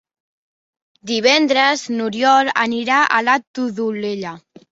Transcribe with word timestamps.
Divendres 1.11 1.83
n'Oriol 1.97 2.51
anirà 2.63 2.97
a 3.19 3.23
la 3.29 3.39
Todolella. 3.59 4.35